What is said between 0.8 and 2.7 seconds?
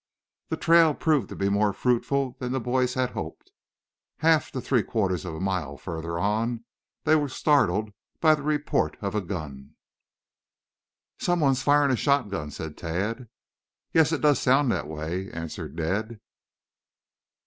proved to be more fruitful than the